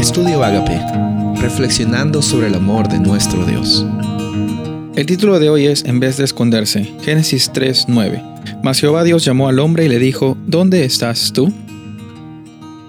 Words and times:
Estudio 0.00 0.42
Agape, 0.42 0.80
reflexionando 1.42 2.22
sobre 2.22 2.46
el 2.46 2.54
amor 2.54 2.88
de 2.88 2.98
nuestro 2.98 3.44
Dios. 3.44 3.84
El 4.96 5.04
título 5.04 5.38
de 5.38 5.50
hoy 5.50 5.66
es 5.66 5.84
En 5.84 6.00
vez 6.00 6.16
de 6.16 6.24
esconderse, 6.24 6.90
Génesis 7.02 7.52
3:9. 7.52 8.22
Mas 8.62 8.80
Jehová 8.80 9.04
Dios 9.04 9.26
llamó 9.26 9.48
al 9.48 9.58
hombre 9.58 9.84
y 9.84 9.88
le 9.90 9.98
dijo, 9.98 10.38
¿dónde 10.46 10.86
estás 10.86 11.34
tú? 11.34 11.52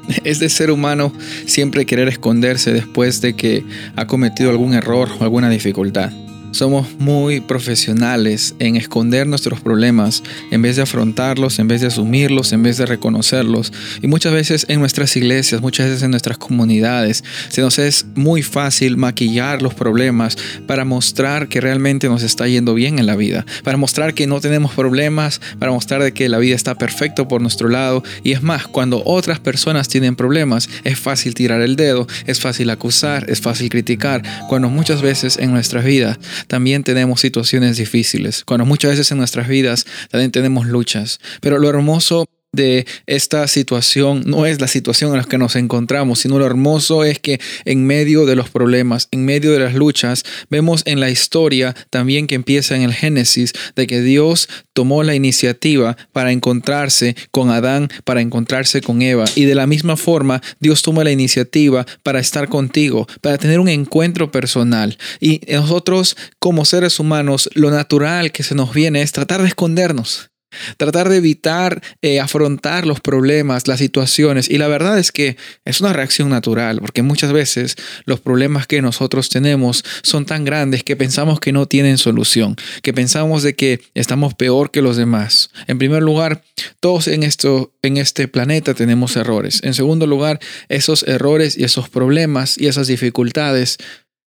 Es 0.24 0.40
de 0.40 0.48
ser 0.48 0.72
humano 0.72 1.12
siempre 1.46 1.86
querer 1.86 2.08
esconderse 2.08 2.72
después 2.72 3.20
de 3.20 3.36
que 3.36 3.66
ha 3.98 4.08
cometido 4.08 4.50
algún 4.50 4.74
error 4.74 5.10
o 5.20 5.24
alguna 5.26 5.50
dificultad. 5.50 6.12
Somos 6.52 7.00
muy 7.00 7.40
profesionales 7.40 8.56
en 8.60 8.76
esconder 8.76 9.26
nuestros 9.26 9.62
problemas 9.62 10.22
en 10.52 10.62
vez 10.62 10.76
de 10.76 10.82
afrontarlos, 10.82 11.60
en 11.60 11.70
vez 11.70 11.80
de 11.80 11.88
asumirlos, 11.88 12.52
en 12.52 12.62
vez 12.62 12.78
de 12.78 12.86
reconocerlos. 12.86 13.72
Y 14.02 14.08
muchas 14.08 14.34
veces 14.34 14.66
en 14.68 14.82
nuestras 14.82 15.16
iglesias, 15.16 15.62
muchas 15.62 15.88
veces 15.88 16.04
en 16.04 16.12
nuestras 16.12 16.38
comunidades, 16.38 17.24
se 17.48 17.62
nos 17.62 17.80
es 17.80 18.06
muy 18.16 18.44
fácil 18.44 18.98
maquillar 18.98 19.62
los 19.62 19.74
problemas 19.74 20.38
para 20.68 20.84
mostrar 20.84 21.48
que 21.48 21.62
realmente 21.62 22.10
nos 22.10 22.22
está 22.22 22.50
yendo 22.50 22.74
bien 22.74 23.00
en 23.00 23.06
la 23.06 23.16
vida, 23.16 23.46
para 23.64 23.78
mostrar 23.78 24.14
que 24.14 24.28
no 24.28 24.42
tenemos 24.42 24.74
problemas, 24.74 25.40
para 25.58 25.72
mostrar 25.72 26.04
de 26.04 26.12
que 26.12 26.28
la 26.28 26.38
vida 26.38 26.56
está 26.56 26.76
perfecto 26.76 27.30
por 27.30 27.42
nuestro 27.42 27.70
lado. 27.70 28.04
Y 28.24 28.34
es 28.34 28.44
más, 28.44 28.68
cuando 28.68 29.02
otras 29.06 29.40
personas 29.40 29.88
tienen 29.88 30.18
problemas, 30.18 30.70
es 30.84 31.00
fácil 31.00 31.34
tirar 31.34 31.62
el 31.62 31.78
dedo, 31.78 32.08
es 32.28 32.42
fácil 32.42 32.70
acusar, 32.72 33.30
es 33.30 33.40
fácil 33.40 33.70
criticar, 33.70 34.22
cuando 34.50 34.70
muchas 34.70 35.02
veces 35.02 35.38
en 35.38 35.52
nuestras 35.52 35.86
vidas 35.86 36.20
también 36.48 36.84
tenemos 36.84 37.22
situaciones 37.22 37.78
difíciles, 37.78 38.44
cuando 38.46 38.66
muchas 38.66 38.92
veces 38.92 39.12
en 39.12 39.18
nuestras 39.18 39.48
vidas 39.48 39.86
también 40.10 40.32
tenemos 40.32 40.68
luchas. 40.68 41.20
Pero 41.42 41.60
lo 41.60 41.70
hermoso 41.70 42.28
de 42.54 42.86
esta 43.06 43.48
situación 43.48 44.24
no 44.26 44.46
es 44.46 44.60
la 44.60 44.68
situación 44.68 45.12
en 45.12 45.18
la 45.18 45.24
que 45.24 45.38
nos 45.38 45.56
encontramos, 45.56 46.20
sino 46.20 46.38
lo 46.38 46.46
hermoso 46.46 47.04
es 47.04 47.20
que 47.20 47.40
en 47.64 47.86
medio 47.86 48.26
de 48.26 48.36
los 48.36 48.50
problemas, 48.50 49.08
en 49.12 49.24
medio 49.24 49.52
de 49.52 49.60
las 49.60 49.74
luchas, 49.74 50.24
vemos 50.50 50.84
en 50.86 51.00
la 51.00 51.10
historia 51.10 51.74
también 51.90 52.28
que 52.28 52.36
empieza 52.36 52.76
en 52.76 52.82
el 52.82 52.94
Génesis 52.94 53.54
de 53.76 53.88
que 53.88 54.02
Dios 54.02 54.50
tomó 54.74 55.04
la 55.04 55.16
iniciativa 55.16 55.96
para 56.12 56.32
encontrarse 56.32 57.16
con 57.32 57.50
Adán, 57.50 57.90
para 58.04 58.22
encontrarse 58.22 58.82
con 58.82 59.02
Eva. 59.02 59.26
Y 59.36 59.46
de 59.46 59.56
la 59.56 59.68
misma 59.68 59.96
forma, 59.96 60.42
Dios 60.60 60.82
toma 60.82 61.04
la 61.04 61.12
iniciativa 61.12 61.86
para 62.04 62.20
estar 62.20 62.50
contigo, 62.50 63.08
para 63.22 63.38
tener 63.38 63.60
un 63.60 63.70
encuentro 63.70 64.32
personal. 64.32 64.98
Y 65.20 65.42
nosotros 65.48 66.18
como 66.40 66.66
seres 66.66 67.00
humanos, 67.00 67.50
lo 67.54 67.72
natural 67.72 68.32
que 68.32 68.44
se 68.44 68.56
nos 68.56 68.74
viene 68.74 69.02
es 69.02 69.12
tratar 69.12 69.42
de 69.42 69.48
escondernos. 69.48 70.31
Tratar 70.78 71.10
de 71.10 71.18
evitar 71.18 71.82
eh, 72.02 72.20
afrontar 72.20 72.86
los 72.86 73.00
problemas, 73.00 73.68
las 73.68 73.80
situaciones. 73.80 74.50
Y 74.50 74.58
la 74.58 74.68
verdad 74.68 75.00
es 75.00 75.12
que 75.12 75.38
es 75.66 75.82
una 75.82 75.94
reacción 75.94 76.30
natural, 76.30 76.80
porque 76.80 77.02
muchas 77.02 77.32
veces 77.32 77.76
los 78.06 78.20
problemas 78.20 78.68
que 78.68 78.82
nosotros 78.82 79.30
tenemos 79.30 79.84
son 80.04 80.26
tan 80.26 80.46
grandes 80.46 80.84
que 80.84 80.96
pensamos 80.96 81.40
que 81.40 81.52
no 81.52 81.68
tienen 81.68 81.98
solución, 81.98 82.56
que 82.82 82.94
pensamos 82.94 83.44
de 83.44 83.56
que 83.56 83.82
estamos 83.94 84.34
peor 84.34 84.72
que 84.72 84.82
los 84.82 84.98
demás. 84.98 85.50
En 85.68 85.78
primer 85.78 86.04
lugar, 86.04 86.44
todos 86.80 87.08
en, 87.08 87.24
esto, 87.24 87.74
en 87.82 87.98
este 87.98 88.28
planeta 88.28 88.74
tenemos 88.74 89.16
errores. 89.16 89.62
En 89.64 89.74
segundo 89.74 90.08
lugar, 90.08 90.40
esos 90.70 91.04
errores 91.04 91.58
y 91.58 91.64
esos 91.64 91.90
problemas 91.90 92.58
y 92.58 92.68
esas 92.68 92.88
dificultades 92.88 93.78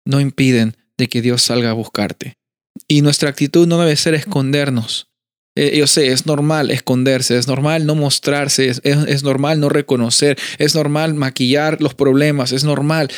no 0.05 0.19
impiden 0.19 0.77
de 0.97 1.07
que 1.07 1.21
Dios 1.21 1.41
salga 1.41 1.69
a 1.69 1.73
buscarte. 1.73 2.37
Y 2.87 3.01
nuestra 3.01 3.29
actitud 3.29 3.67
no 3.67 3.79
debe 3.79 3.95
ser 3.95 4.13
escondernos, 4.13 5.09
eh, 5.57 5.77
yo 5.77 5.87
sé, 5.87 6.11
es 6.11 6.25
normal 6.25 6.69
esconderse, 6.71 7.37
es 7.37 7.47
normal 7.47 7.85
no 7.85 7.95
mostrarse, 7.95 8.69
es, 8.69 9.23
normal 9.23 9.59
no 9.59 9.69
reconocer, 9.69 10.37
es 10.59 10.75
normal 10.75 11.15
maquillar 11.15 11.81
los 11.81 11.95
problemas, 11.95 12.51
es 12.51 12.63
normal. 12.63 13.09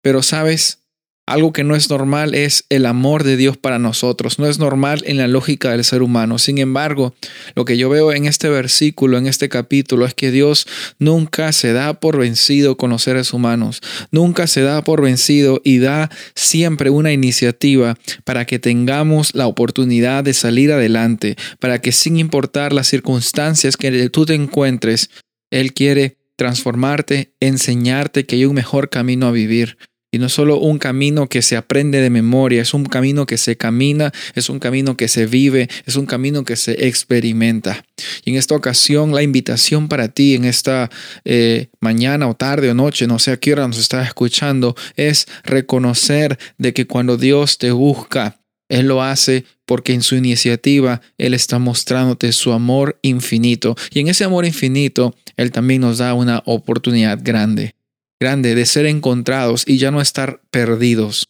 Pero 0.00 0.22
sabes, 0.22 0.85
algo 1.26 1.52
que 1.52 1.64
no 1.64 1.74
es 1.74 1.90
normal 1.90 2.34
es 2.34 2.64
el 2.68 2.86
amor 2.86 3.24
de 3.24 3.36
Dios 3.36 3.56
para 3.56 3.80
nosotros. 3.80 4.38
No 4.38 4.46
es 4.46 4.60
normal 4.60 5.02
en 5.06 5.16
la 5.16 5.26
lógica 5.26 5.72
del 5.72 5.82
ser 5.82 6.02
humano. 6.02 6.38
Sin 6.38 6.58
embargo, 6.58 7.14
lo 7.56 7.64
que 7.64 7.76
yo 7.76 7.88
veo 7.88 8.12
en 8.12 8.26
este 8.26 8.48
versículo, 8.48 9.18
en 9.18 9.26
este 9.26 9.48
capítulo, 9.48 10.06
es 10.06 10.14
que 10.14 10.30
Dios 10.30 10.68
nunca 11.00 11.52
se 11.52 11.72
da 11.72 11.98
por 11.98 12.16
vencido 12.16 12.76
con 12.76 12.90
los 12.90 13.02
seres 13.02 13.32
humanos. 13.32 13.80
Nunca 14.12 14.46
se 14.46 14.62
da 14.62 14.82
por 14.84 15.02
vencido 15.02 15.60
y 15.64 15.78
da 15.78 16.10
siempre 16.36 16.90
una 16.90 17.12
iniciativa 17.12 17.96
para 18.24 18.44
que 18.44 18.60
tengamos 18.60 19.34
la 19.34 19.48
oportunidad 19.48 20.22
de 20.22 20.32
salir 20.32 20.70
adelante. 20.70 21.36
Para 21.58 21.80
que 21.80 21.90
sin 21.90 22.18
importar 22.18 22.72
las 22.72 22.86
circunstancias 22.86 23.76
que 23.76 24.08
tú 24.10 24.26
te 24.26 24.34
encuentres, 24.34 25.10
Él 25.50 25.72
quiere 25.72 26.18
transformarte, 26.36 27.32
enseñarte 27.40 28.26
que 28.26 28.36
hay 28.36 28.44
un 28.44 28.54
mejor 28.54 28.90
camino 28.90 29.26
a 29.26 29.32
vivir. 29.32 29.76
Y 30.12 30.18
no 30.18 30.28
solo 30.28 30.58
un 30.58 30.78
camino 30.78 31.28
que 31.28 31.42
se 31.42 31.56
aprende 31.56 32.00
de 32.00 32.10
memoria, 32.10 32.62
es 32.62 32.74
un 32.74 32.84
camino 32.84 33.26
que 33.26 33.36
se 33.36 33.56
camina, 33.56 34.12
es 34.34 34.48
un 34.48 34.60
camino 34.60 34.96
que 34.96 35.08
se 35.08 35.26
vive, 35.26 35.68
es 35.84 35.96
un 35.96 36.06
camino 36.06 36.44
que 36.44 36.56
se 36.56 36.86
experimenta. 36.86 37.84
Y 38.24 38.30
en 38.30 38.36
esta 38.36 38.54
ocasión, 38.54 39.12
la 39.12 39.22
invitación 39.22 39.88
para 39.88 40.08
ti 40.08 40.34
en 40.34 40.44
esta 40.44 40.90
eh, 41.24 41.68
mañana 41.80 42.28
o 42.28 42.34
tarde 42.34 42.70
o 42.70 42.74
noche, 42.74 43.06
no 43.06 43.18
sé 43.18 43.32
a 43.32 43.36
qué 43.36 43.52
hora 43.52 43.66
nos 43.66 43.78
estás 43.78 44.06
escuchando, 44.06 44.76
es 44.94 45.26
reconocer 45.42 46.38
de 46.56 46.72
que 46.72 46.86
cuando 46.86 47.16
Dios 47.16 47.58
te 47.58 47.72
busca, 47.72 48.40
Él 48.68 48.86
lo 48.86 49.02
hace 49.02 49.44
porque 49.64 49.92
en 49.92 50.02
su 50.02 50.14
iniciativa 50.14 51.00
Él 51.18 51.34
está 51.34 51.58
mostrándote 51.58 52.30
su 52.30 52.52
amor 52.52 52.98
infinito. 53.02 53.74
Y 53.90 54.00
en 54.00 54.08
ese 54.08 54.22
amor 54.22 54.46
infinito, 54.46 55.16
Él 55.36 55.50
también 55.50 55.80
nos 55.80 55.98
da 55.98 56.14
una 56.14 56.42
oportunidad 56.46 57.18
grande 57.20 57.74
grande 58.20 58.54
de 58.54 58.66
ser 58.66 58.86
encontrados 58.86 59.64
y 59.66 59.78
ya 59.78 59.90
no 59.90 60.00
estar 60.00 60.40
perdidos. 60.50 61.26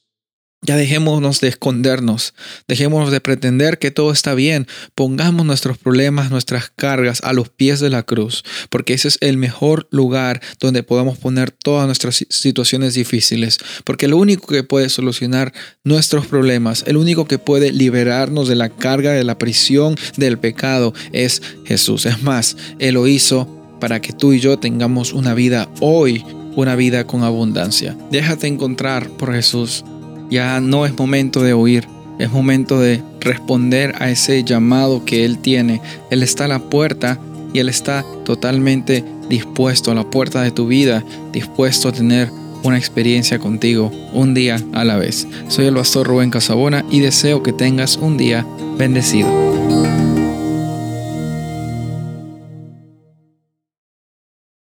Ya 0.62 0.76
dejémonos 0.76 1.40
de 1.40 1.48
escondernos, 1.48 2.34
dejémonos 2.66 3.12
de 3.12 3.20
pretender 3.20 3.78
que 3.78 3.92
todo 3.92 4.10
está 4.10 4.34
bien, 4.34 4.66
pongamos 4.96 5.46
nuestros 5.46 5.78
problemas, 5.78 6.30
nuestras 6.30 6.72
cargas 6.74 7.20
a 7.22 7.34
los 7.34 7.50
pies 7.50 7.78
de 7.78 7.90
la 7.90 8.02
cruz, 8.02 8.42
porque 8.70 8.94
ese 8.94 9.08
es 9.08 9.18
el 9.20 9.36
mejor 9.36 9.86
lugar 9.92 10.40
donde 10.58 10.82
podamos 10.82 11.18
poner 11.18 11.52
todas 11.52 11.86
nuestras 11.86 12.24
situaciones 12.30 12.94
difíciles, 12.94 13.58
porque 13.84 14.08
lo 14.08 14.16
único 14.16 14.48
que 14.48 14.64
puede 14.64 14.88
solucionar 14.88 15.52
nuestros 15.84 16.26
problemas, 16.26 16.84
el 16.86 16.96
único 16.96 17.28
que 17.28 17.38
puede 17.38 17.70
liberarnos 17.70 18.48
de 18.48 18.56
la 18.56 18.70
carga 18.70 19.12
de 19.12 19.24
la 19.24 19.38
prisión 19.38 19.94
del 20.16 20.38
pecado 20.38 20.94
es 21.12 21.42
Jesús. 21.64 22.06
Es 22.06 22.22
más, 22.22 22.56
Él 22.80 22.94
lo 22.94 23.06
hizo 23.06 23.46
para 23.78 24.00
que 24.00 24.12
tú 24.12 24.32
y 24.32 24.40
yo 24.40 24.58
tengamos 24.58 25.12
una 25.12 25.34
vida 25.34 25.68
hoy 25.80 26.24
una 26.56 26.74
vida 26.74 27.06
con 27.06 27.22
abundancia. 27.22 27.96
Déjate 28.10 28.48
encontrar 28.48 29.08
por 29.10 29.32
Jesús. 29.32 29.84
Ya 30.28 30.60
no 30.60 30.86
es 30.86 30.98
momento 30.98 31.42
de 31.42 31.54
huir, 31.54 31.86
es 32.18 32.32
momento 32.32 32.80
de 32.80 33.02
responder 33.20 33.94
a 34.00 34.10
ese 34.10 34.42
llamado 34.42 35.04
que 35.04 35.24
Él 35.24 35.38
tiene. 35.38 35.80
Él 36.10 36.24
está 36.24 36.46
a 36.46 36.48
la 36.48 36.58
puerta 36.58 37.20
y 37.52 37.60
Él 37.60 37.68
está 37.68 38.04
totalmente 38.24 39.04
dispuesto 39.28 39.92
a 39.92 39.94
la 39.94 40.10
puerta 40.10 40.42
de 40.42 40.50
tu 40.50 40.66
vida, 40.66 41.04
dispuesto 41.32 41.88
a 41.88 41.92
tener 41.92 42.30
una 42.62 42.78
experiencia 42.78 43.38
contigo 43.38 43.92
un 44.12 44.34
día 44.34 44.56
a 44.72 44.84
la 44.84 44.96
vez. 44.96 45.28
Soy 45.48 45.66
el 45.66 45.74
pastor 45.74 46.06
Rubén 46.06 46.30
Casabona 46.30 46.84
y 46.90 47.00
deseo 47.00 47.42
que 47.42 47.52
tengas 47.52 47.96
un 47.96 48.16
día 48.16 48.46
bendecido. 48.76 49.55